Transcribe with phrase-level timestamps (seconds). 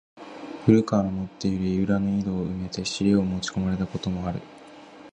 [0.65, 4.41] 古川の持つて居る田圃の井戸を埋めて尻を持ち込まれた事もある。